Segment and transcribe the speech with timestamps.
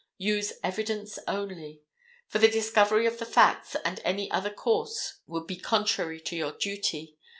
[0.17, 1.83] Use evidence only,
[2.27, 6.53] for the discovery of the facts, and any other course would be contrary to your
[6.53, 7.19] duty.